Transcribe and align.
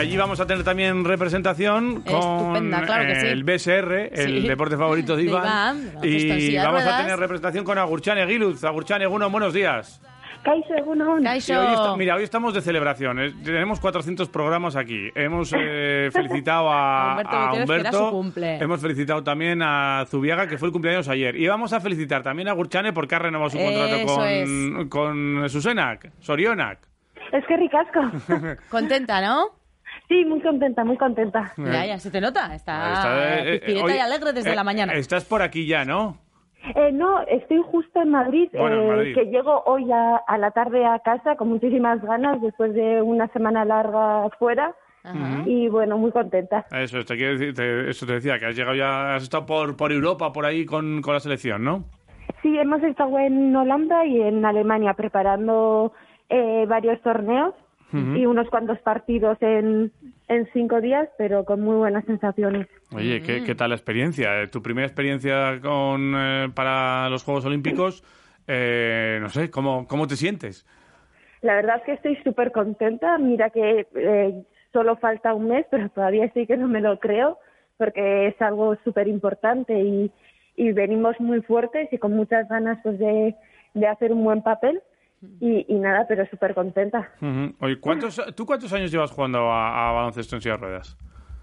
allí 0.00 0.16
vamos 0.16 0.40
a 0.40 0.46
tener 0.46 0.64
también 0.64 1.04
representación 1.04 2.02
con 2.02 2.14
Estupenda, 2.16 2.82
claro 2.82 3.06
que 3.06 3.20
sí. 3.20 3.26
el 3.26 3.44
BSR, 3.44 4.10
el 4.12 4.42
Sí. 4.42 4.48
deporte 4.48 4.76
favorito 4.76 5.16
de 5.16 5.22
Iván. 5.24 6.00
De 6.00 6.08
y 6.08 6.56
vamos 6.56 6.82
a 6.84 6.98
tener 6.98 7.18
representación 7.18 7.64
con 7.64 7.78
Agurchane 7.78 8.26
Giluz. 8.26 8.64
Agurchane, 8.64 9.04
Eguno, 9.04 9.30
buenos 9.30 9.52
días. 9.52 10.00
Hoy 10.42 10.62
está- 11.74 11.96
mira, 11.98 12.16
hoy 12.16 12.22
estamos 12.22 12.54
de 12.54 12.62
celebración. 12.62 13.18
eh, 13.20 13.34
Tenemos 13.44 13.78
400 13.78 14.30
programas 14.30 14.74
aquí. 14.74 15.10
Hemos 15.14 15.52
eh, 15.54 16.08
felicitado 16.14 16.70
a, 16.70 17.20
A 17.20 17.52
Humberto 17.52 18.08
a. 18.08 18.64
Hemos 18.64 18.80
felicitado 18.80 19.22
también 19.22 19.60
a 19.62 20.06
Zubiaga, 20.08 20.46
que 20.46 20.56
fue 20.56 20.68
el 20.68 20.72
cumpleaños 20.72 21.08
ayer. 21.08 21.36
Y 21.36 21.46
vamos 21.46 21.74
a 21.74 21.80
felicitar 21.80 22.22
también 22.22 22.48
a 22.48 22.52
Gurchane 22.52 22.94
porque 22.94 23.16
ha 23.16 23.18
renovado 23.18 23.50
su 23.50 23.58
contrato 23.58 23.96
Eso 23.96 24.06
con, 24.78 24.88
con 24.88 25.48
Susenac, 25.50 26.10
Sorionac. 26.20 26.78
Es 27.32 27.44
que 27.46 27.56
ricasco. 27.58 28.00
Contenta, 28.70 29.20
¿no? 29.20 29.59
Sí, 30.10 30.24
muy 30.24 30.40
contenta, 30.40 30.82
muy 30.84 30.96
contenta. 30.96 31.52
Ya, 31.56 31.86
ya, 31.86 31.98
se 32.00 32.10
te 32.10 32.20
nota. 32.20 32.52
Está, 32.52 32.92
Está, 32.94 33.38
eh, 33.44 33.60
eh, 33.64 33.80
oye, 33.84 33.94
y 33.96 33.98
alegre 34.00 34.32
desde 34.32 34.50
eh, 34.52 34.56
la 34.56 34.64
mañana. 34.64 34.92
Estás 34.94 35.24
por 35.24 35.40
aquí 35.40 35.66
ya, 35.68 35.84
¿no? 35.84 36.16
Eh, 36.74 36.90
no, 36.92 37.20
estoy 37.28 37.62
justo 37.70 38.02
en 38.02 38.10
Madrid, 38.10 38.48
Bueno, 38.52 38.74
en 38.76 38.82
eh, 38.82 38.88
Madrid. 38.96 39.14
que 39.14 39.24
llego 39.26 39.62
hoy 39.66 39.90
a, 39.92 40.16
a 40.16 40.36
la 40.36 40.50
tarde 40.50 40.84
a 40.84 40.98
casa 40.98 41.36
con 41.36 41.48
muchísimas 41.48 42.02
ganas 42.02 42.42
después 42.42 42.74
de 42.74 43.00
una 43.00 43.28
semana 43.28 43.64
larga 43.64 44.28
fuera 44.38 44.74
Ajá. 45.04 45.44
y 45.46 45.68
bueno, 45.68 45.96
muy 45.96 46.10
contenta. 46.10 46.66
Eso, 46.72 47.04
te 47.04 47.16
quiero 47.16 47.38
decir, 47.38 47.54
te- 47.54 47.88
eso 47.90 48.04
te 48.04 48.14
decía, 48.14 48.38
que 48.40 48.46
has 48.46 48.56
llegado 48.56 48.74
ya, 48.76 49.14
has 49.14 49.22
estado 49.22 49.46
por, 49.46 49.76
por 49.76 49.92
Europa, 49.92 50.32
por 50.32 50.44
ahí 50.44 50.66
con, 50.66 51.00
con 51.02 51.14
la 51.14 51.20
selección, 51.20 51.62
¿no? 51.62 51.84
Sí, 52.42 52.58
hemos 52.58 52.82
estado 52.82 53.16
en 53.20 53.54
Holanda 53.54 54.04
y 54.04 54.20
en 54.20 54.44
Alemania 54.44 54.94
preparando 54.94 55.92
eh, 56.28 56.66
varios 56.68 57.00
torneos 57.02 57.54
y 57.92 58.26
unos 58.26 58.48
cuantos 58.50 58.78
partidos 58.80 59.38
en, 59.40 59.90
en 60.28 60.48
cinco 60.52 60.80
días, 60.80 61.08
pero 61.18 61.44
con 61.44 61.60
muy 61.60 61.76
buenas 61.76 62.04
sensaciones. 62.04 62.66
Oye, 62.94 63.20
¿qué, 63.22 63.42
qué 63.44 63.54
tal 63.54 63.70
la 63.70 63.76
experiencia? 63.76 64.42
Eh, 64.42 64.48
¿Tu 64.48 64.62
primera 64.62 64.86
experiencia 64.86 65.60
con, 65.60 66.14
eh, 66.16 66.48
para 66.54 67.08
los 67.08 67.24
Juegos 67.24 67.44
Olímpicos? 67.44 68.04
Eh, 68.46 69.18
no 69.20 69.28
sé, 69.28 69.50
¿cómo, 69.50 69.86
¿cómo 69.86 70.06
te 70.06 70.16
sientes? 70.16 70.66
La 71.42 71.54
verdad 71.54 71.76
es 71.78 71.82
que 71.84 71.92
estoy 71.92 72.16
súper 72.24 72.52
contenta. 72.52 73.16
Mira 73.18 73.50
que 73.50 73.86
eh, 73.94 74.42
solo 74.72 74.96
falta 74.96 75.34
un 75.34 75.48
mes, 75.48 75.66
pero 75.70 75.88
todavía 75.88 76.30
sí 76.32 76.46
que 76.46 76.56
no 76.56 76.68
me 76.68 76.80
lo 76.80 76.98
creo, 76.98 77.38
porque 77.76 78.26
es 78.28 78.40
algo 78.42 78.76
súper 78.84 79.08
importante 79.08 79.78
y, 79.80 80.10
y 80.56 80.72
venimos 80.72 81.18
muy 81.18 81.42
fuertes 81.42 81.88
y 81.92 81.98
con 81.98 82.14
muchas 82.14 82.48
ganas 82.48 82.78
pues 82.82 82.98
de, 82.98 83.34
de 83.74 83.86
hacer 83.86 84.12
un 84.12 84.22
buen 84.24 84.42
papel. 84.42 84.80
Y, 85.40 85.66
y 85.68 85.74
nada, 85.74 86.06
pero 86.08 86.26
súper 86.26 86.54
contenta. 86.54 87.10
Ujú. 87.20 87.54
Oye, 87.60 87.78
¿cuántos, 87.80 88.20
¿tú 88.34 88.46
cuántos 88.46 88.72
años 88.72 88.90
llevas 88.90 89.10
jugando 89.10 89.50
a, 89.50 89.88
a 89.88 89.92
baloncesto 89.92 90.36
en 90.36 90.42
silla 90.42 90.54
de 90.56 90.60
ruedas? 90.60 90.96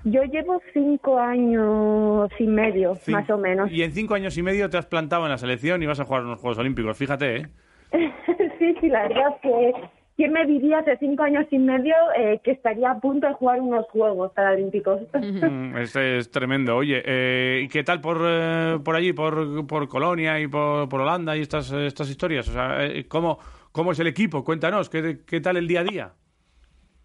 Yo 0.04 0.24
llevo 0.24 0.62
cinco 0.74 1.20
años 1.20 2.30
y 2.40 2.46
medio, 2.48 2.96
Cin- 2.96 3.12
más 3.14 3.30
o 3.30 3.38
menos. 3.38 3.72
Y 3.72 3.84
en 3.84 3.92
cinco 3.92 4.14
años 4.16 4.38
y 4.38 4.44
medio 4.44 4.70
te 4.70 4.78
has 4.78 4.86
plantado 4.86 5.26
en 5.26 5.32
la 5.32 5.38
selección 5.38 5.84
y 5.84 5.86
vas 5.86 6.00
a 6.00 6.06
jugar 6.06 6.22
en 6.24 6.30
los 6.30 6.40
Juegos 6.40 6.58
Olímpicos, 6.60 6.98
fíjate, 6.98 7.36
¿eh? 7.38 7.48
sí, 8.60 8.76
sí, 8.80 8.88
la 8.90 9.04
verdad 9.08 9.36
es 9.36 9.42
que 9.42 9.90
¿quién 10.18 10.34
me 10.34 10.46
diría 10.46 10.80
hace 10.80 10.98
cinco 10.98 11.24
años 11.24 11.46
y 11.52 11.60
medio 11.60 11.94
eh, 12.18 12.42
que 12.44 12.52
estaría 12.52 12.92
a 12.92 13.00
punto 13.00 13.28
de 13.28 13.34
jugar 13.34 13.62
unos 13.62 13.86
Juegos 13.90 14.34
Paralímpicos? 14.34 15.02
Mm, 15.48 15.78
Es, 15.78 16.32
tremendo. 16.32 16.76
Oye, 16.76 17.02
eh, 17.06 17.62
¿y 17.64 17.68
qué 17.68 17.84
tal 17.84 18.02
por, 18.02 18.18
eh, 18.24 18.80
por 18.84 18.96
allí, 18.96 19.14
por, 19.14 19.66
por 19.68 19.88
Colonia 19.88 20.40
y 20.40 20.48
por, 20.48 20.90
por 20.90 21.02
Holanda 21.02 21.38
y 21.38 21.42
estas, 21.42 21.72
estas 21.72 22.10
historias? 22.10 22.50
O 22.50 22.54
sea, 22.54 22.84
eh, 22.86 23.08
¿cómo, 23.08 23.38
¿cómo 23.72 23.92
es 23.92 24.00
el 24.00 24.08
equipo? 24.08 24.44
Cuéntanos, 24.44 24.90
¿qué, 24.90 25.20
qué 25.26 25.40
tal 25.40 25.58
el 25.58 25.68
día 25.68 25.82
a 25.82 25.84
día? 25.84 26.12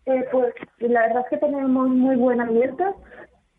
Eh, 0.06 0.24
pues 0.32 0.54
la 0.78 1.02
verdad 1.02 1.22
es 1.24 1.30
que 1.30 1.46
tenemos 1.46 1.88
muy 1.88 2.16
buen 2.16 2.40
ambiente 2.40 2.84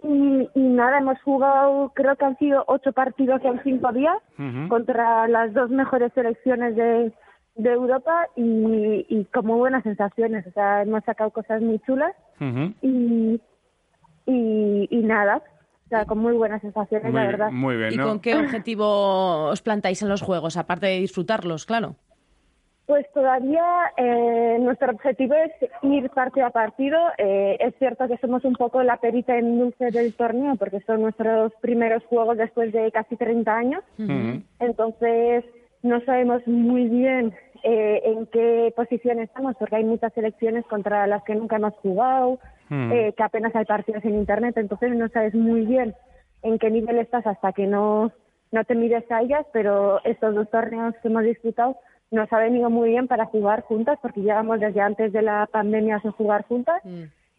y, 0.03 0.49
y 0.55 0.59
nada, 0.59 0.97
hemos 0.97 1.21
jugado, 1.21 1.91
creo 1.95 2.15
que 2.15 2.25
han 2.25 2.37
sido 2.37 2.63
ocho 2.67 2.91
partidos 2.91 3.41
en 3.45 3.61
cinco 3.63 3.91
días 3.91 4.17
contra 4.67 5.27
las 5.27 5.53
dos 5.53 5.69
mejores 5.69 6.11
selecciones 6.13 6.75
de, 6.75 7.13
de 7.55 7.71
Europa 7.71 8.27
y, 8.35 9.05
y 9.09 9.25
con 9.25 9.45
muy 9.45 9.57
buenas 9.59 9.83
sensaciones. 9.83 10.45
O 10.47 10.51
sea, 10.51 10.81
hemos 10.81 11.03
sacado 11.03 11.29
cosas 11.31 11.61
muy 11.61 11.79
chulas 11.79 12.13
y, 12.81 13.39
y, 14.25 14.87
y 14.89 14.97
nada, 15.03 15.37
o 15.85 15.89
sea, 15.89 16.05
con 16.05 16.17
muy 16.19 16.33
buenas 16.33 16.61
sensaciones, 16.61 17.05
Muy, 17.05 17.13
la 17.13 17.21
bien, 17.27 17.31
verdad. 17.31 17.51
muy 17.51 17.75
bien, 17.77 17.93
¿Y 17.93 17.97
¿no? 17.97 18.07
con 18.07 18.19
qué 18.19 18.35
objetivo 18.35 19.45
os 19.49 19.61
plantáis 19.61 20.01
en 20.01 20.09
los 20.09 20.21
juegos, 20.21 20.57
aparte 20.57 20.87
de 20.87 20.99
disfrutarlos, 20.99 21.65
claro? 21.65 21.95
Pues 22.85 23.05
todavía 23.13 23.63
eh, 23.95 24.57
nuestro 24.59 24.91
objetivo 24.91 25.35
es 25.35 25.51
ir 25.83 26.09
partido 26.09 26.47
a 26.47 26.49
partido. 26.49 26.97
Eh, 27.17 27.55
es 27.61 27.73
cierto 27.79 28.09
que 28.09 28.17
somos 28.17 28.43
un 28.43 28.55
poco 28.55 28.83
la 28.83 28.97
perita 28.97 29.37
en 29.37 29.57
dulce 29.57 29.89
del 29.91 30.13
torneo 30.15 30.55
porque 30.57 30.81
son 30.81 31.01
nuestros 31.01 31.53
primeros 31.61 32.03
juegos 32.07 32.35
después 32.37 32.73
de 32.73 32.91
casi 32.91 33.15
30 33.15 33.55
años. 33.55 33.83
Entonces 34.59 35.45
no 35.83 36.01
sabemos 36.01 36.45
muy 36.47 36.87
bien 36.89 37.33
eh, 37.63 38.01
en 38.03 38.25
qué 38.27 38.73
posición 38.75 39.19
estamos 39.19 39.55
porque 39.57 39.75
hay 39.77 39.83
muchas 39.83 40.11
selecciones 40.13 40.65
contra 40.65 41.05
las 41.07 41.23
que 41.23 41.35
nunca 41.35 41.57
hemos 41.57 41.73
jugado, 41.75 42.39
Mm. 42.69 42.91
eh, 42.91 43.13
que 43.15 43.23
apenas 43.23 43.55
hay 43.55 43.65
partidos 43.65 44.03
en 44.05 44.15
Internet. 44.15 44.57
Entonces 44.57 44.95
no 44.95 45.07
sabes 45.09 45.35
muy 45.35 45.65
bien 45.65 45.93
en 46.41 46.57
qué 46.59 46.69
nivel 46.69 46.97
estás 46.97 47.25
hasta 47.27 47.53
que 47.53 47.67
no, 47.67 48.11
no 48.51 48.63
te 48.63 48.75
mires 48.75 49.09
a 49.11 49.21
ellas, 49.21 49.45
pero 49.53 50.03
estos 50.03 50.33
dos 50.33 50.49
torneos 50.49 50.95
que 51.01 51.07
hemos 51.07 51.23
disputado 51.23 51.77
nos 52.11 52.31
ha 52.31 52.39
venido 52.39 52.69
muy 52.69 52.89
bien 52.89 53.07
para 53.07 53.25
jugar 53.25 53.61
juntas, 53.61 53.97
porque 54.01 54.21
llevamos 54.21 54.59
desde 54.59 54.81
antes 54.81 55.11
de 55.13 55.21
la 55.21 55.47
pandemia 55.51 55.99
sin 56.01 56.11
jugar 56.11 56.45
juntas, 56.45 56.81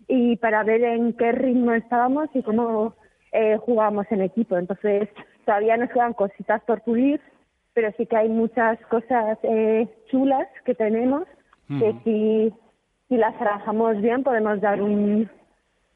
y 0.08 0.36
para 0.36 0.64
ver 0.64 0.82
en 0.82 1.12
qué 1.12 1.32
ritmo 1.32 1.72
estábamos 1.72 2.28
y 2.34 2.42
cómo 2.42 2.94
eh, 3.32 3.56
jugábamos 3.58 4.06
en 4.10 4.22
equipo. 4.22 4.56
Entonces, 4.56 5.08
todavía 5.44 5.76
nos 5.76 5.90
quedan 5.90 6.12
cositas 6.12 6.60
por 6.62 6.80
pulir, 6.82 7.20
pero 7.74 7.90
sí 7.96 8.06
que 8.06 8.16
hay 8.16 8.28
muchas 8.28 8.78
cosas 8.86 9.38
eh, 9.42 9.86
chulas 10.10 10.46
que 10.64 10.74
tenemos, 10.74 11.24
que 11.68 11.94
si, 12.04 12.52
si 13.08 13.16
las 13.16 13.36
trabajamos 13.38 14.00
bien 14.00 14.22
podemos 14.22 14.60
dar 14.60 14.80
un, 14.82 15.28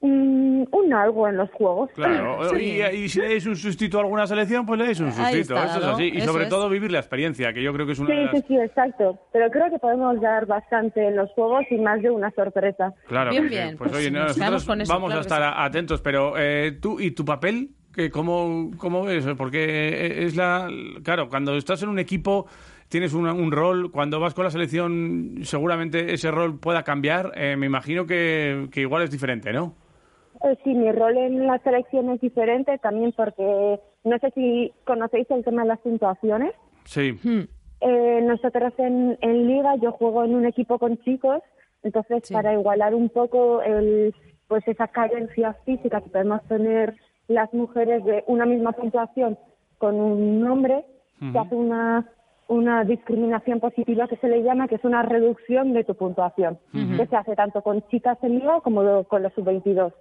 un, 0.00 0.69
un 0.71 0.93
algo 0.94 1.28
en 1.28 1.37
los 1.37 1.50
juegos. 1.53 1.91
Claro, 1.94 2.39
Sí. 2.55 2.81
y, 2.81 2.97
y 3.05 3.09
si 3.09 3.21
le 3.21 3.28
dais 3.28 3.47
un 3.47 3.56
sustito 3.56 3.99
a 3.99 4.03
alguna 4.03 4.27
selección, 4.27 4.65
pues 4.65 4.78
le 4.78 4.87
dais 4.87 5.00
un 5.00 5.09
está, 5.09 5.31
eso 5.33 5.44
es 5.78 5.84
¿no? 5.84 5.91
así. 5.93 6.11
Y 6.15 6.19
Eso 6.19 6.33
sobre 6.33 6.44
es. 6.44 6.50
todo 6.50 6.69
vivir 6.69 6.91
la 6.93 6.99
experiencia, 6.99 7.53
que 7.53 7.62
yo 7.62 7.72
creo 7.72 7.84
que 7.87 7.93
es 7.93 7.99
una 7.99 8.09
de 8.10 8.16
Sí, 8.16 8.22
las... 8.25 8.33
sí, 8.33 8.45
sí, 8.49 8.56
exacto. 8.59 9.19
Pero 9.33 9.50
creo 9.50 9.71
que 9.71 9.78
podemos 9.78 10.21
dar 10.21 10.47
bastante 10.47 11.06
en 11.06 11.16
los 11.16 11.31
juegos 11.33 11.65
y 11.71 11.77
más 11.78 12.00
de 12.03 12.10
una 12.10 12.31
sorpresa. 12.33 12.93
Claro, 13.06 13.31
Bien, 13.31 13.43
que 13.45 13.49
sí. 13.50 13.55
bien, 13.55 13.77
Pues, 13.77 13.91
pues 13.91 14.00
oye, 14.03 14.10
nos 14.10 14.34
quedamos 14.34 14.39
nosotros 14.39 14.65
con 14.66 14.81
eso, 14.81 14.93
vamos 14.93 15.09
claro 15.09 15.19
a 15.21 15.22
estar 15.22 15.43
sí. 15.43 15.49
atentos, 15.59 16.00
pero 16.00 16.33
eh, 16.39 16.72
tú 16.81 16.99
y 17.00 17.10
tu 17.10 17.25
papel, 17.25 17.71
que 17.98 18.10
cómo, 18.10 18.70
¿cómo 18.78 19.03
ves? 19.04 19.26
Porque 19.36 20.25
es 20.25 20.36
la... 20.36 20.69
Claro, 21.03 21.28
cuando 21.28 21.56
estás 21.56 21.82
en 21.82 21.88
un 21.88 21.98
equipo 21.98 22.47
tienes 22.88 23.12
un, 23.12 23.26
un 23.28 23.50
rol, 23.53 23.91
cuando 23.91 24.20
vas 24.20 24.34
con 24.34 24.44
la 24.44 24.50
selección 24.50 25.41
seguramente 25.42 26.14
ese 26.14 26.31
rol 26.31 26.59
pueda 26.60 26.84
cambiar, 26.84 27.32
Eh, 27.34 27.56
me 27.56 27.66
imagino 27.66 28.06
que, 28.06 28.69
que 28.72 28.82
igual 28.82 29.03
es 29.03 29.10
diferente, 29.10 29.53
¿no? 29.53 29.75
Eh, 30.44 30.56
sí, 30.62 30.72
mi 30.75 30.91
rol 30.92 31.16
en 31.16 31.47
la 31.47 31.59
selección 31.59 32.09
es 32.10 32.20
diferente 32.20 32.78
también 32.78 33.12
porque 33.16 33.81
no 34.04 34.19
sé 34.20 34.30
si 34.34 34.72
conocéis 34.84 35.28
el 35.30 35.44
tema 35.44 35.62
de 35.62 35.69
las 35.69 35.80
puntuaciones. 35.80 36.53
Sí. 36.84 37.12
Hmm. 37.22 37.42
Eh, 37.80 38.20
nosotros 38.22 38.72
en, 38.78 39.19
en 39.20 39.47
Liga 39.48 39.75
yo 39.82 39.91
juego 39.92 40.25
en 40.25 40.34
un 40.36 40.47
equipo 40.47 40.78
con 40.78 40.97
chicos, 40.98 41.42
entonces 41.82 42.22
Sí. 42.22 42.32
para 42.32 42.53
igualar 42.54 42.94
un 42.94 43.09
poco 43.09 43.60
el, 43.62 44.15
pues 44.47 44.66
esa 44.66 44.86
carencia 44.88 45.53
física 45.65 46.00
que 46.00 46.10
podemos 46.10 46.41
tener 46.48 46.94
las 47.28 47.53
mujeres 47.55 48.05
de 48.05 48.25
una 48.27 48.47
misma 48.47 48.72
puntuación 48.72 49.39
con 49.78 49.94
un 50.00 50.44
hombre, 50.50 50.84
se 51.33 51.39
hace 51.39 51.55
una, 51.55 52.06
una 52.49 52.84
discriminación 52.84 53.61
positiva 53.61 54.09
que 54.09 54.16
se 54.16 54.28
le 54.28 54.43
llama, 54.43 54.66
que 54.69 54.77
es 54.77 54.84
una 54.84 55.03
reducción 55.03 55.72
de 55.72 55.84
tu 55.84 55.94
puntuación, 55.94 56.59
que 56.97 57.07
se 57.07 57.16
hace 57.16 57.36
tanto 57.36 57.63
con 57.63 57.83
chicas 57.89 58.19
en 58.22 58.39
Liga 58.39 58.60
como 58.63 59.04
con 59.04 59.22
los 59.22 59.33
sub-22. 59.34 59.92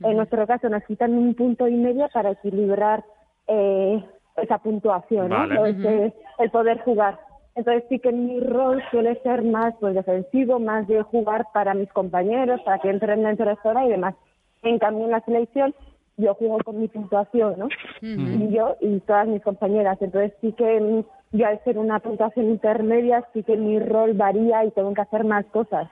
En 0.00 0.16
nuestro 0.16 0.46
caso 0.46 0.68
nos 0.68 0.82
quitan 0.84 1.14
un 1.14 1.34
punto 1.34 1.68
y 1.68 1.74
medio 1.76 2.08
para 2.12 2.30
equilibrar 2.32 3.04
eh, 3.46 4.02
esa 4.36 4.58
puntuación, 4.58 5.28
¿no? 5.28 5.36
Vale. 5.38 5.54
Lo- 5.54 5.66
ese- 5.66 6.14
el 6.38 6.50
poder 6.50 6.80
jugar. 6.80 7.18
Entonces 7.54 7.84
sí 7.88 7.98
que 7.98 8.10
mi 8.12 8.40
rol 8.40 8.82
suele 8.90 9.14
ser 9.22 9.42
más 9.42 9.74
pues 9.78 9.94
defensivo, 9.94 10.58
más 10.58 10.88
de 10.88 11.02
jugar 11.02 11.46
para 11.52 11.74
mis 11.74 11.92
compañeros, 11.92 12.60
para 12.62 12.78
que 12.78 12.88
entren 12.90 13.22
dentro 13.22 13.46
de 13.46 13.56
zona 13.62 13.84
y 13.86 13.90
demás. 13.90 14.14
En 14.62 14.78
cambio 14.78 15.04
en 15.04 15.10
la 15.10 15.20
selección 15.20 15.74
yo 16.16 16.34
juego 16.34 16.58
con 16.64 16.80
mi 16.80 16.88
puntuación, 16.88 17.54
¿no? 17.58 17.68
Y 18.02 18.50
yo 18.50 18.76
y 18.80 19.00
todas 19.00 19.26
mis 19.26 19.42
compañeras. 19.42 19.96
Entonces 20.00 20.32
sí 20.40 20.52
que 20.52 20.80
mm, 20.80 21.04
yo 21.36 21.46
al 21.46 21.62
ser 21.64 21.78
una 21.78 21.98
puntuación 22.00 22.46
intermedia 22.50 23.24
sí 23.32 23.42
que 23.42 23.56
mi 23.56 23.78
rol 23.78 24.12
varía 24.14 24.64
y 24.64 24.70
tengo 24.72 24.92
que 24.94 25.00
hacer 25.00 25.24
más 25.24 25.44
cosas. 25.46 25.88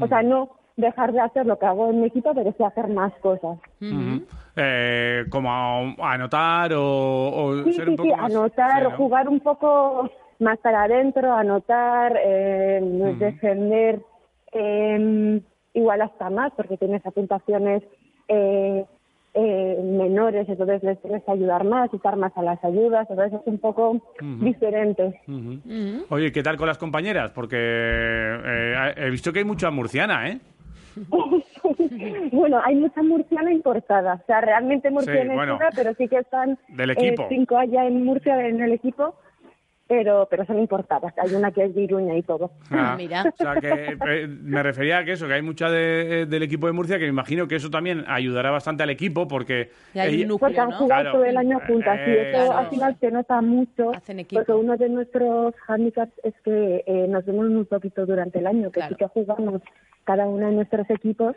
O 0.00 0.06
sea, 0.06 0.22
no 0.22 0.50
dejar 0.76 1.12
de 1.12 1.20
hacer 1.20 1.44
lo 1.46 1.58
que 1.58 1.66
hago 1.66 1.90
en 1.90 2.00
mi 2.00 2.06
equipo, 2.06 2.32
pero 2.34 2.52
sí 2.56 2.62
hacer 2.62 2.88
más 2.88 3.12
cosas. 3.14 3.58
Ujú. 3.80 4.24
Eh, 4.56 5.24
como 5.30 5.50
a- 5.50 6.12
anotar 6.14 6.72
o, 6.72 6.82
o 6.82 7.54
Sí, 7.64 7.72
ser 7.74 7.84
sí, 7.86 7.90
un 7.90 7.96
poco 7.96 8.08
sí, 8.08 8.14
más... 8.14 8.30
anotar, 8.30 8.82
sí, 8.84 8.88
¿no? 8.90 8.96
jugar 8.96 9.28
un 9.28 9.40
poco 9.40 10.08
más 10.38 10.58
para 10.60 10.84
adentro, 10.84 11.32
anotar, 11.32 12.16
eh, 12.24 12.80
defender 13.18 14.00
eh, 14.52 15.40
igual 15.74 16.00
hasta 16.02 16.30
más, 16.30 16.52
porque 16.56 16.76
tienes 16.76 17.04
apuntaciones 17.04 17.82
eh, 18.28 18.84
eh, 19.34 19.78
menores, 19.82 20.48
entonces 20.48 20.82
les 20.82 21.00
tienes 21.00 21.22
que 21.22 21.30
ayudar 21.30 21.64
más, 21.64 21.92
estar 21.92 22.16
más 22.16 22.36
a 22.36 22.42
las 22.42 22.62
ayudas, 22.64 23.06
entonces 23.10 23.40
es 23.40 23.46
un 23.46 23.58
poco 23.58 24.00
diferente. 24.40 25.20
Oye, 26.08 26.32
¿qué 26.32 26.42
tal 26.42 26.56
con 26.56 26.66
las 26.66 26.78
compañeras? 26.78 27.30
Porque 27.32 27.56
eh, 27.58 28.94
he 28.96 29.10
visto 29.10 29.32
que 29.32 29.40
hay 29.40 29.44
mucha 29.44 29.70
murciana, 29.70 30.28
¿eh? 30.28 30.40
bueno, 32.32 32.60
hay 32.64 32.74
mucha 32.76 33.02
murciana 33.02 33.52
importada, 33.52 34.14
o 34.22 34.26
sea, 34.26 34.40
realmente 34.40 34.90
murciana 34.90 35.34
bueno. 35.34 35.54
es 35.54 35.60
una, 35.60 35.70
pero 35.74 35.94
sí 35.94 36.08
que 36.08 36.18
están 36.18 36.58
Del 36.68 36.90
eh, 36.90 36.94
equipo. 36.94 37.26
cinco 37.28 37.56
allá 37.56 37.86
en 37.86 38.04
Murcia 38.04 38.46
en 38.46 38.60
el 38.60 38.72
equipo, 38.72 39.14
pero 39.88 40.28
pero 40.30 40.44
son 40.44 40.58
importadas. 40.58 41.14
Hay 41.18 41.34
una 41.34 41.50
que 41.50 41.64
es 41.64 41.74
de 41.74 41.82
Iruña 41.82 42.14
y 42.16 42.22
todo. 42.22 42.50
Ah, 42.70 42.94
Mira. 42.96 43.24
O 43.32 43.36
sea, 43.36 43.56
que 43.56 43.96
eh, 44.06 44.28
me 44.28 44.62
refería 44.62 44.98
a 44.98 45.04
que 45.04 45.12
eso, 45.12 45.26
que 45.26 45.32
hay 45.32 45.42
mucha 45.42 45.70
de- 45.70 46.26
del 46.26 46.42
equipo 46.42 46.66
de 46.66 46.74
Murcia, 46.74 46.98
que 46.98 47.04
me 47.04 47.10
imagino 47.10 47.48
que 47.48 47.56
eso 47.56 47.70
también 47.70 48.04
ayudará 48.06 48.50
bastante 48.50 48.82
al 48.82 48.90
equipo, 48.90 49.26
porque... 49.26 49.70
Y 49.94 49.98
hay 49.98 50.22
un 50.22 50.28
núcleo, 50.28 50.38
Porque 50.48 50.60
han 50.60 50.68
¿no? 50.70 50.76
jugado 50.76 51.02
Claro. 51.02 51.12
todo 51.18 51.24
el 51.24 51.36
año 51.38 51.58
juntas 51.66 51.98
y 52.06 52.10
Eh, 52.10 52.30
eso 52.30 52.44
claro. 52.46 52.58
al 52.58 52.66
final 52.68 52.96
se 53.00 53.10
nota 53.10 53.40
mucho. 53.40 53.90
Hacen 53.94 54.18
equipo. 54.20 54.40
Porque 54.40 54.52
uno 54.52 54.76
de 54.76 54.88
nuestros 54.90 55.54
handicaps 55.66 56.12
es 56.22 56.34
que 56.44 56.84
eh, 56.86 57.06
nos 57.08 57.24
vemos 57.24 57.48
muy 57.48 57.64
poquito 57.64 58.04
durante 58.04 58.38
el 58.40 58.46
año, 58.46 58.70
que 58.70 58.80
Claro. 58.80 58.90
sí 58.90 58.96
que 58.98 59.06
jugamos 59.08 59.62
cada 60.04 60.26
uno 60.26 60.46
de 60.46 60.52
nuestros 60.52 60.88
equipos, 60.90 61.34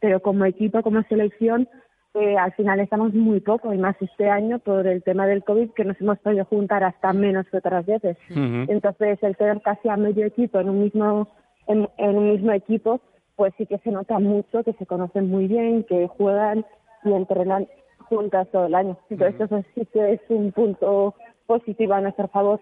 pero 0.00 0.20
como 0.20 0.46
equipo, 0.46 0.82
como 0.82 1.02
selección, 1.02 1.68
eh, 2.14 2.36
al 2.36 2.52
final 2.54 2.80
estamos 2.80 3.14
muy 3.14 3.40
poco 3.40 3.72
y 3.72 3.78
más 3.78 3.94
este 4.00 4.28
año 4.28 4.58
por 4.58 4.86
el 4.86 5.02
tema 5.02 5.26
del 5.26 5.44
COVID 5.44 5.70
que 5.70 5.84
nos 5.84 6.00
hemos 6.00 6.18
podido 6.18 6.44
juntar 6.44 6.82
hasta 6.82 7.12
menos 7.12 7.46
que 7.48 7.58
otras 7.58 7.86
veces. 7.86 8.16
Entonces 8.28 9.18
el 9.22 9.36
tener 9.36 9.60
casi 9.62 9.88
a 9.88 9.96
medio 9.96 10.26
equipo 10.26 10.58
en 10.58 10.70
un 10.70 10.82
mismo 10.82 11.28
en, 11.68 11.88
en 11.98 12.16
un 12.16 12.32
mismo 12.32 12.52
equipo, 12.52 13.00
pues 13.36 13.54
sí 13.56 13.66
que 13.66 13.78
se 13.78 13.92
nota 13.92 14.18
mucho, 14.18 14.64
que 14.64 14.72
se 14.72 14.86
conocen 14.86 15.28
muy 15.28 15.46
bien, 15.46 15.84
que 15.84 16.08
juegan 16.08 16.66
y 17.04 17.12
entrenan 17.12 17.68
juntas 18.08 18.48
todo 18.50 18.66
el 18.66 18.74
año. 18.74 18.98
Entonces 19.08 19.40
eso 19.40 19.64
sí 19.74 19.86
que 19.92 20.14
es 20.14 20.20
un 20.28 20.50
punto 20.50 21.14
positivo 21.46 21.94
a 21.94 22.00
nuestro 22.00 22.28
favor. 22.28 22.60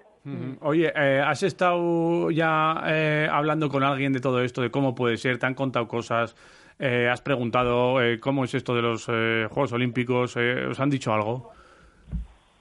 Oye, 0.60 0.92
eh, 0.94 1.22
¿has 1.24 1.42
estado 1.42 2.30
ya 2.30 2.82
eh, 2.86 3.26
hablando 3.30 3.70
con 3.70 3.82
alguien 3.82 4.12
de 4.12 4.20
todo 4.20 4.42
esto, 4.42 4.60
de 4.60 4.70
cómo 4.70 4.94
puede 4.94 5.16
ser? 5.16 5.38
¿Te 5.38 5.46
han 5.46 5.54
contado 5.54 5.88
cosas? 5.88 6.36
Eh, 6.78 7.08
¿Has 7.10 7.20
preguntado 7.20 8.00
eh, 8.00 8.20
cómo 8.20 8.44
es 8.44 8.54
esto 8.54 8.74
de 8.74 8.82
los 8.82 9.08
eh, 9.08 9.48
Juegos 9.50 9.72
Olímpicos? 9.72 10.36
Eh, 10.36 10.66
¿Os 10.70 10.78
han 10.78 10.90
dicho 10.90 11.12
algo? 11.12 11.50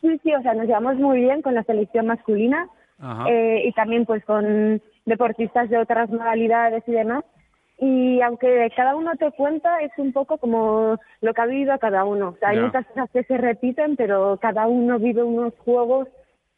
Sí, 0.01 0.19
sí, 0.23 0.33
o 0.33 0.41
sea, 0.41 0.53
nos 0.53 0.65
llevamos 0.65 0.95
muy 0.95 1.19
bien 1.19 1.41
con 1.41 1.53
la 1.53 1.63
selección 1.63 2.07
masculina 2.07 2.67
eh, 3.29 3.63
y 3.65 3.71
también 3.73 4.05
pues 4.05 4.25
con 4.25 4.81
deportistas 5.05 5.69
de 5.69 5.77
otras 5.77 6.09
modalidades 6.09 6.83
y 6.87 6.91
demás. 6.91 7.23
Y 7.79 8.21
aunque 8.21 8.71
cada 8.75 8.95
uno 8.95 9.15
te 9.17 9.31
cuenta, 9.31 9.81
es 9.81 9.91
un 9.97 10.11
poco 10.11 10.37
como 10.39 10.99
lo 11.21 11.33
que 11.33 11.41
ha 11.41 11.45
vivido 11.45 11.73
a 11.73 11.77
cada 11.77 12.05
uno. 12.05 12.29
O 12.29 12.37
sea, 12.39 12.49
hay 12.49 12.59
muchas 12.59 12.87
cosas 12.87 13.09
que 13.11 13.23
se 13.23 13.37
repiten, 13.37 13.95
pero 13.95 14.39
cada 14.41 14.65
uno 14.65 14.97
vive 14.97 15.21
unos 15.21 15.53
juegos 15.59 16.07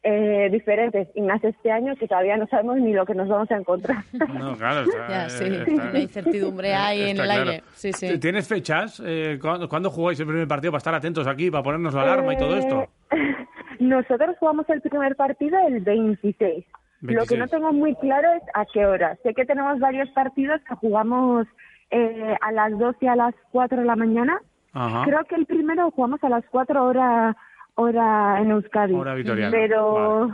eh, 0.02 0.48
diferentes. 0.50 1.08
Y 1.14 1.22
más 1.22 1.42
este 1.44 1.70
año 1.70 1.94
que 1.96 2.08
todavía 2.08 2.36
no 2.36 2.46
sabemos 2.46 2.76
ni 2.78 2.92
lo 2.92 3.04
que 3.06 3.14
nos 3.14 3.28
vamos 3.28 3.50
a 3.50 3.56
encontrar. 3.56 3.98
No, 4.12 4.56
claro. 4.56 4.82
está- 4.82 5.08
Ya, 5.08 5.28
sí, 5.28 5.44
eh, 5.44 5.64
está- 5.66 5.90
una 5.90 5.98
incertidumbre 5.98 6.74
hay 6.74 7.02
en 7.10 7.18
el 7.18 7.24
claro. 7.24 7.50
aire. 7.50 7.62
Sí, 7.74 7.92
sí. 7.92 8.18
¿Tienes 8.18 8.48
fechas? 8.48 9.02
Eh, 9.04 9.38
¿cuándo, 9.40 9.68
cuándo 9.68 9.90
jugáis 9.90 10.18
el 10.20 10.26
primer 10.26 10.48
partido 10.48 10.72
para 10.72 10.78
estar 10.78 10.94
atentos 10.94 11.26
aquí, 11.26 11.50
para 11.50 11.62
ponernos 11.62 11.92
la 11.94 12.02
alarma 12.02 12.32
y 12.34 12.38
todo 12.38 12.56
esto? 12.56 12.88
Eh, 13.10 13.16
Nosotros 13.80 14.36
jugamos 14.38 14.68
el 14.68 14.80
primer 14.82 15.16
partido 15.16 15.56
el 15.66 15.80
26. 15.80 16.64
Lo 17.02 17.08
que 17.08 17.14
26. 17.36 17.40
no 17.40 17.48
tengo 17.48 17.72
muy 17.72 17.94
claro 17.96 18.28
es 18.36 18.42
a 18.52 18.66
qué 18.66 18.84
hora. 18.84 19.16
Sé 19.22 19.32
que 19.32 19.46
tenemos 19.46 19.78
varios 19.78 20.08
partidos 20.10 20.60
que 20.68 20.74
jugamos 20.76 21.46
eh, 21.90 22.36
a 22.42 22.52
las 22.52 22.78
2 22.78 22.94
y 23.00 23.06
a 23.06 23.16
las 23.16 23.34
4 23.52 23.78
de 23.80 23.84
la 23.86 23.96
mañana. 23.96 24.38
Ajá. 24.74 25.02
Creo 25.06 25.24
que 25.24 25.34
el 25.34 25.46
primero 25.46 25.90
jugamos 25.92 26.22
a 26.22 26.28
las 26.28 26.44
4 26.50 26.84
hora, 26.84 27.34
hora 27.80 28.40
en 28.40 28.50
Euskadi. 28.50 28.94
Hora 28.94 29.14
vitoriana, 29.14 29.50
Pero, 29.50 29.92
vale. 30.20 30.32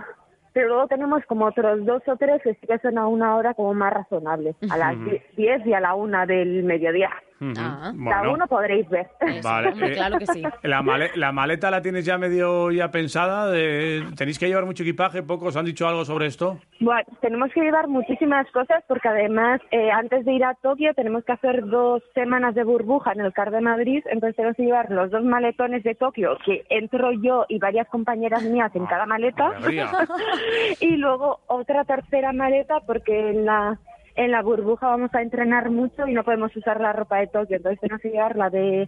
pero 0.52 0.68
luego 0.68 0.86
tenemos 0.88 1.24
como 1.26 1.46
otros 1.46 1.84
dos 1.84 2.02
o 2.06 2.16
tres 2.16 2.42
que 2.42 2.54
sí 2.54 2.66
que 2.66 2.78
son 2.78 2.98
a 2.98 3.06
una 3.06 3.36
hora 3.36 3.54
como 3.54 3.74
más 3.74 3.92
razonable. 3.92 4.54
A 4.70 4.76
las 4.76 4.96
10 5.36 5.66
y 5.66 5.72
a 5.72 5.80
la 5.80 5.94
1 5.94 6.26
del 6.26 6.64
mediodía. 6.64 7.10
Ujú. 7.40 7.52
Ah. 7.58 7.92
La 7.94 8.18
Bueno. 8.18 8.32
1 8.32 8.46
podréis 8.46 8.88
ver. 8.88 9.06
Eso, 9.20 9.46
Vale, 9.48 9.68
hombre, 9.68 9.92
eh, 9.92 9.94
claro 9.94 10.18
que 10.18 10.26
sí. 10.26 10.42
La, 10.62 10.82
male- 10.82 11.10
la 11.16 11.32
maleta 11.32 11.70
la 11.70 11.82
tienes 11.82 12.04
ya 12.06 12.16
medio 12.18 12.70
ya 12.70 12.90
pensada. 12.90 13.50
De, 13.50 14.04
¿Tenéis 14.16 14.38
que 14.38 14.46
llevar 14.48 14.64
mucho 14.64 14.82
equipaje? 14.82 15.22
¿Pocos 15.22 15.56
han 15.56 15.64
dicho 15.66 15.86
algo 15.86 16.04
sobre 16.04 16.26
esto? 16.26 16.58
Bueno, 16.80 17.02
tenemos 17.20 17.52
que 17.52 17.60
llevar 17.60 17.88
muchísimas 17.88 18.50
cosas 18.52 18.82
porque 18.88 19.08
además 19.08 19.60
eh, 19.70 19.90
antes 19.90 20.24
de 20.24 20.32
ir 20.32 20.44
a 20.44 20.54
Tokio 20.54 20.94
tenemos 20.94 21.24
que 21.24 21.32
hacer 21.32 21.66
dos 21.66 22.02
semanas 22.14 22.54
de 22.54 22.64
burbuja 22.64 23.12
en 23.12 23.20
el 23.20 23.32
CAR 23.32 23.50
de 23.50 23.60
Madrid, 23.60 24.02
entonces 24.10 24.36
tenemos 24.36 24.56
que 24.56 24.62
llevar 24.64 24.90
los 24.90 25.10
dos 25.10 25.22
maletones 25.24 25.82
de 25.84 25.94
Tokio, 25.94 26.36
que 26.44 26.64
entro 26.70 27.12
yo 27.12 27.44
y 27.48 27.58
varias 27.58 27.88
compañeras 27.88 28.42
mías 28.44 28.74
en 28.74 28.86
cada 28.86 29.06
maleta, 29.06 29.52
y 30.80 30.96
luego 30.96 31.40
otra 31.46 31.84
tercera 31.84 32.32
maleta 32.32 32.80
porque 32.86 33.30
en 33.30 33.44
la 33.46 33.78
en 34.16 34.30
la 34.32 34.42
burbuja 34.42 34.88
vamos 34.88 35.14
a 35.14 35.22
entrenar 35.22 35.70
mucho 35.70 36.06
y 36.08 36.12
no 36.14 36.24
podemos 36.24 36.54
usar 36.56 36.80
la 36.80 36.92
ropa 36.92 37.18
de 37.18 37.26
Tokio, 37.28 37.56
entonces 37.56 37.80
tenemos 37.80 38.00
que 38.02 38.10
llevar 38.10 38.36
la 38.36 38.50
de 38.50 38.86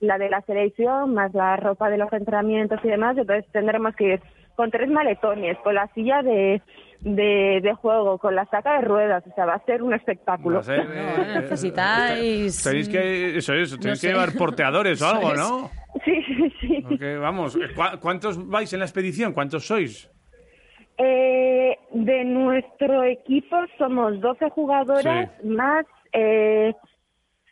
la 0.00 0.16
de 0.16 0.30
la 0.30 0.40
selección 0.42 1.12
más 1.14 1.34
la 1.34 1.56
ropa 1.56 1.90
de 1.90 1.98
los 1.98 2.10
entrenamientos 2.12 2.80
y 2.82 2.88
demás, 2.88 3.16
entonces 3.18 3.44
tendremos 3.52 3.94
que 3.94 4.14
ir 4.14 4.20
con 4.56 4.70
tres 4.70 4.88
maletones, 4.90 5.56
con 5.58 5.74
la 5.74 5.86
silla 5.94 6.22
de, 6.22 6.60
de, 7.00 7.60
de 7.62 7.74
juego, 7.74 8.18
con 8.18 8.34
la 8.34 8.44
saca 8.46 8.74
de 8.76 8.82
ruedas, 8.82 9.22
o 9.30 9.34
sea, 9.34 9.46
va 9.46 9.54
a 9.54 9.64
ser 9.64 9.82
un 9.82 9.94
espectáculo. 9.94 10.56
Va 10.56 10.60
a 10.60 10.64
ser, 10.64 10.84
No, 10.86 10.92
eh, 11.22 11.40
necesitáis- 11.42 12.62
Tenéis 12.62 12.88
que, 12.88 13.36
eso 13.38 13.54
es, 13.54 13.78
tenéis 13.78 14.00
sé. 14.00 14.06
que 14.08 14.12
llevar 14.12 14.32
porteadores 14.36 15.00
o 15.02 15.06
algo. 15.14 15.34
¿no? 15.34 15.70
Sí, 16.04 16.22
sí, 16.26 16.52
sí. 16.60 16.84
Porque, 16.86 17.16
vamos, 17.16 17.56
¿cu- 17.74 17.98
¿cuántos 18.00 18.48
vais 18.48 18.72
en 18.72 18.80
la 18.80 18.84
expedición? 18.86 19.32
¿Cuántos 19.32 19.66
sois? 19.66 20.10
Eh, 21.02 21.78
de 21.92 22.24
nuestro 22.24 23.04
equipo 23.04 23.56
somos 23.78 24.20
12 24.20 24.50
jugadoras 24.50 25.30
más 25.42 25.86
eh, 26.12 26.74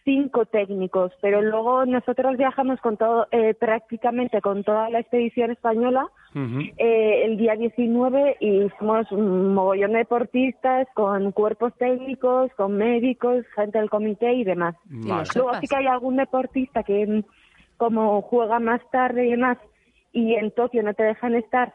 cinco 0.04 0.44
técnicos, 0.44 1.12
pero 1.22 1.40
luego 1.40 1.86
nosotros 1.86 2.36
viajamos 2.36 2.78
con 2.80 2.98
todo, 2.98 3.26
eh, 3.30 3.54
prácticamente 3.54 4.42
con 4.42 4.64
toda 4.64 4.90
la 4.90 5.00
expedición 5.00 5.50
española 5.50 6.06
eh, 6.34 7.22
el 7.24 7.38
día 7.38 7.56
19 7.56 8.36
y 8.40 8.68
somos 8.78 9.10
un 9.12 9.54
mogollón 9.54 9.92
de 9.92 9.98
deportistas 9.98 10.86
con 10.94 11.32
cuerpos 11.32 11.72
técnicos, 11.78 12.50
con 12.54 12.76
médicos, 12.76 13.46
gente 13.54 13.78
del 13.78 13.88
comité 13.88 14.32
y 14.34 14.44
demás. 14.44 14.76
Vale. 14.84 15.28
Luego 15.34 15.54
sí 15.60 15.66
que 15.66 15.76
hay 15.76 15.86
algún 15.86 16.16
deportista 16.16 16.82
que 16.82 17.06
mm, 17.06 17.22
como 17.78 18.20
juega 18.22 18.58
más 18.60 18.80
tarde 18.90 19.26
y 19.26 19.30
demás 19.30 19.56
y 20.12 20.34
en 20.34 20.50
Tokio 20.52 20.82
no 20.82 20.94
te 20.94 21.02
dejan 21.02 21.34
estar 21.34 21.74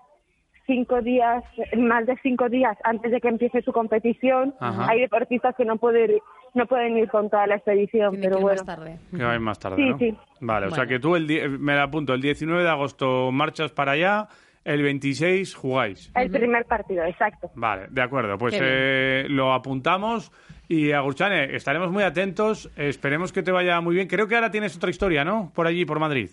cinco 0.66 1.02
días, 1.02 1.44
más 1.78 2.06
de 2.06 2.16
cinco 2.24 2.50
días 2.50 2.78
antes 2.84 3.12
de 3.12 3.20
que 3.22 3.28
empiece 3.28 3.62
su 3.62 3.72
competición, 3.74 4.54
Ajá. 4.60 4.90
hay 4.90 5.02
deportistas 5.02 5.56
que 5.56 5.66
no 5.66 5.78
pueden 5.78 6.20
no 6.56 6.68
pueden 6.68 6.96
ir 6.98 7.10
con 7.10 7.32
toda 7.32 7.48
la 7.48 7.56
expedición, 7.56 8.12
Tiene 8.12 8.28
pero 8.28 8.36
que 8.36 8.42
ir 8.42 8.44
bueno. 8.44 8.62
más 8.64 8.66
tarde. 8.78 9.00
Que 9.12 9.40
más 9.40 9.60
tarde, 9.60 9.76
Sí, 9.78 9.90
¿no? 9.90 9.98
sí. 9.98 10.18
Vale, 10.42 10.68
o 10.68 10.72
sea 10.72 10.86
que 10.86 11.00
tú 11.00 11.16
el 11.16 11.26
me 11.60 11.74
la 11.76 11.84
apunto, 11.84 12.14
el 12.14 12.22
19 12.22 12.62
de 12.64 12.70
agosto 12.70 13.32
marchas 13.32 13.72
para 13.72 13.94
allá, 13.94 14.28
el 14.64 14.82
26 14.84 15.56
jugáis. 15.56 16.12
El 16.16 16.30
primer 16.30 16.66
partido, 16.66 17.04
exacto. 17.06 17.50
Vale, 17.56 17.88
de 17.90 18.02
acuerdo. 18.02 18.38
Pues 18.38 18.58
eh, 18.62 19.26
lo 19.30 19.52
apuntamos 19.52 20.32
y 20.70 20.92
Agurchane, 20.92 21.56
estaremos 21.56 21.92
muy 21.92 22.04
atentos. 22.04 22.72
Esperemos 22.78 23.34
que 23.34 23.44
te 23.44 23.52
vaya 23.52 23.82
muy 23.82 23.96
bien. 23.96 24.08
Creo 24.08 24.28
que 24.28 24.36
ahora 24.36 24.52
tienes 24.52 24.78
otra 24.78 24.90
historia, 24.90 25.26
¿no? 25.26 25.52
Por 25.54 25.68
allí, 25.68 25.86
por 25.86 26.00
Madrid. 26.00 26.30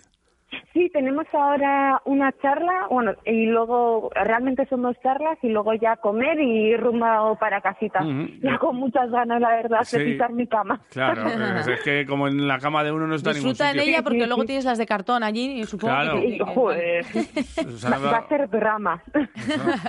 Sí, 0.72 0.88
tenemos 0.92 1.26
ahora 1.32 2.00
una 2.04 2.30
charla, 2.40 2.86
bueno, 2.90 3.12
y 3.26 3.46
luego 3.46 4.08
realmente 4.14 4.66
son 4.66 4.82
dos 4.82 4.96
charlas 5.02 5.36
y 5.42 5.48
luego 5.48 5.74
ya 5.74 5.96
comer 5.96 6.38
y 6.40 6.76
rumbo 6.76 7.36
para 7.40 7.60
casita. 7.60 8.00
Ujú. 8.02 8.28
Ya 8.42 8.56
con 8.58 8.76
muchas 8.76 9.10
ganas, 9.10 9.40
la 9.40 9.48
verdad, 9.50 9.80
Sí. 9.82 9.98
de 9.98 10.04
pisar 10.04 10.32
mi 10.32 10.46
cama. 10.46 10.80
Claro, 10.90 11.26
es, 11.26 11.66
es 11.66 11.82
que 11.82 12.06
como 12.06 12.28
en 12.28 12.46
la 12.46 12.58
cama 12.58 12.84
de 12.84 12.92
uno 12.92 13.06
no 13.06 13.14
está 13.16 13.32
ningún 13.32 13.50
Disfruta 13.50 13.70
en 13.72 13.80
ella 13.80 14.02
porque 14.02 14.18
Sí, 14.18 14.22
sí, 14.22 14.28
luego 14.28 14.42
sí. 14.42 14.46
tienes 14.46 14.64
las 14.64 14.78
de 14.78 14.86
cartón 14.86 15.22
allí 15.24 15.60
y 15.60 15.64
supongo 15.64 15.94
Claro. 15.94 16.20
que... 16.20 16.38
Joder, 16.54 17.04
va, 17.92 17.98
va 17.98 18.16
a 18.18 18.28
ser 18.28 18.48
drama. 18.48 19.02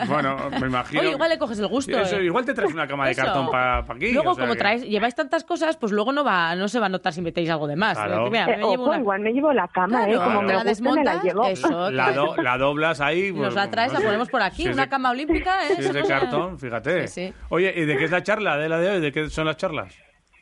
Bueno, 0.08 0.36
me 0.60 0.68
imagino. 0.68 1.02
Oye, 1.02 1.12
igual 1.12 1.30
le 1.30 1.38
coges 1.38 1.60
el 1.60 1.68
gusto. 1.68 1.98
Eso, 2.00 2.18
eh. 2.18 2.26
igual 2.26 2.46
te 2.46 2.54
traes 2.54 2.74
una 2.74 2.88
cama 2.88 3.06
de 3.06 3.12
Eso. 3.12 3.24
cartón 3.24 3.50
para 3.52 3.80
aquí. 3.80 4.12
Luego, 4.14 4.32
o 4.32 4.36
sea 4.36 4.44
como 4.44 4.54
que- 4.54 4.60
traes, 4.60 4.84
lleváis 4.88 5.16
tantas 5.16 5.44
cosas, 5.44 5.78
pues 5.78 5.92
luego 5.92 6.12
no 6.12 6.24
va, 6.24 6.56
no 6.56 6.68
se 6.68 6.80
va 6.80 6.88
a 6.88 6.90
notar 6.90 7.14
si 7.14 7.22
metéis 7.22 7.50
algo 7.50 7.68
de 7.68 7.76
más. 7.76 7.98
Claro. 7.98 8.30
Mira, 8.30 8.46
Eh, 8.46 8.58
me 8.58 8.64
llevo 8.64 8.74
ojo, 8.84 8.84
una- 8.92 9.00
igual 9.00 9.22
me 9.22 9.32
llevo 9.34 9.54
la 9.54 9.68
cama, 9.68 10.06
Claro, 10.06 10.12
¿eh? 10.14 10.16
Como 10.16 10.40
Claro. 10.42 10.48
me 10.48 10.54
la 10.80 11.16
desmontas, 11.16 11.60
eso. 11.60 11.92
La, 11.92 12.12
do- 12.14 12.36
la 12.38 12.58
doblas 12.58 13.02
ahí. 13.02 13.32
Nos 13.32 13.40
pues, 13.42 13.56
la 13.56 13.70
traes, 13.70 13.92
no 13.94 14.00
la 14.00 14.06
ponemos 14.06 14.30
por 14.30 14.42
aquí, 14.42 14.64
Si 14.64 14.68
es 14.70 14.74
una 14.74 14.84
de- 14.84 14.90
cama 14.90 15.12
olímpica, 15.12 15.68
¿eh? 15.68 15.76
Si 15.76 15.82
es 15.82 15.94
de 15.94 16.04
cartón, 16.04 16.58
fíjate. 16.60 17.08
Sí, 17.08 17.28
sí. 17.28 17.34
Oye, 17.50 17.74
¿y 17.76 17.86
de 17.86 17.98
qué 17.98 18.06
es 18.06 18.12
la 18.12 18.24
charla 18.24 18.58
de 18.58 18.70
la 18.70 18.78
de 18.80 18.90
hoy? 18.90 19.02
¿De 19.02 19.12
qué 19.12 19.30
son 19.30 19.46
las 19.48 19.58
charlas? 19.58 19.94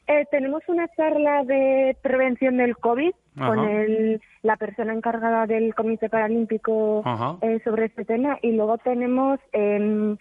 Eh, 0.08 0.26
tenemos 0.32 0.64
una 0.68 0.88
charla 0.98 1.44
de 1.44 1.96
prevención 2.02 2.58
del 2.58 2.76
COVID 2.78 3.12
con 3.38 3.60
el, 3.60 4.20
la 4.42 4.58
persona 4.58 4.92
encargada 4.92 5.46
del 5.46 5.74
Comité 5.76 6.10
Paralímpico 6.10 7.04
eh, 7.42 7.62
sobre 7.64 7.86
este 7.86 8.04
tema 8.06 8.38
y 8.42 8.52
luego 8.54 8.78
tenemos 8.80 9.40
em, 9.54 10.18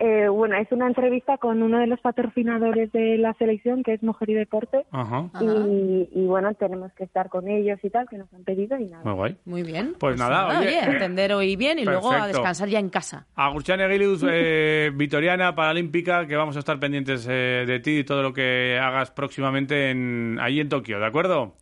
Eh, 0.00 0.28
bueno, 0.28 0.56
es 0.56 0.70
una 0.70 0.86
entrevista 0.86 1.38
con 1.38 1.60
uno 1.60 1.80
de 1.80 1.88
los 1.88 2.00
patrocinadores 2.00 2.92
de 2.92 3.18
la 3.18 3.34
selección, 3.34 3.82
que 3.82 3.94
es 3.94 4.02
Mujer 4.02 4.30
y 4.30 4.34
Deporte. 4.34 4.86
Ajá. 4.92 5.28
Y, 5.40 6.08
y 6.12 6.26
bueno, 6.26 6.54
tenemos 6.54 6.92
que 6.92 7.02
estar 7.02 7.28
con 7.28 7.48
ellos 7.48 7.80
y 7.82 7.90
tal, 7.90 8.08
que 8.08 8.16
nos 8.16 8.32
han 8.32 8.44
pedido 8.44 8.78
y 8.78 8.86
nada. 8.86 9.02
Muy 9.04 9.14
guay. 9.14 9.36
Muy 9.44 9.62
bien. 9.64 9.94
Pues 9.98 10.16
nada, 10.16 10.60
oye. 10.60 10.78
atender 10.80 11.32
hoy 11.32 11.56
bien 11.56 11.80
y 11.80 11.84
luego 11.84 12.12
a 12.12 12.28
descansar 12.28 12.68
ya 12.68 12.78
en 12.78 12.90
casa. 12.90 13.26
Agurchane 13.34 13.84
Aguiluz, 13.84 14.24
eh, 14.30 14.92
Vitoriana 14.94 15.54
Paralímpica, 15.56 16.26
que 16.26 16.36
vamos 16.36 16.54
a 16.54 16.60
estar 16.60 16.78
pendientes 16.78 17.26
eh, 17.28 17.64
de 17.66 17.80
ti 17.80 17.98
y 17.98 18.04
todo 18.04 18.22
lo 18.22 18.32
que 18.32 18.78
hagas 18.80 19.10
próximamente 19.10 19.90
en, 19.90 20.38
ahí 20.40 20.60
en 20.60 20.68
Tokio, 20.68 21.00
¿de 21.00 21.06
acuerdo? 21.06 21.54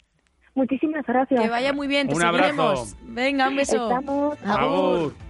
Muchísimas 0.54 1.06
gracias. 1.06 1.40
Que 1.40 1.48
vaya 1.48 1.72
muy 1.72 1.86
bien, 1.86 2.08
te 2.08 2.14
Un 2.14 2.22
abrazo. 2.22 2.96
Venga, 3.02 3.48
un 3.48 3.56
beso. 3.56 3.88
Estamos. 3.88 4.38
Agur. 4.44 4.60
Agur. 4.60 5.25